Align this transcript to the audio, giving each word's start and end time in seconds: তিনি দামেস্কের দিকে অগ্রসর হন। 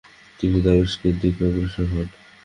তিনি 0.39 0.57
দামেস্কের 0.61 1.15
দিকে 1.21 1.41
অগ্রসর 1.47 1.87
হন। 1.93 2.07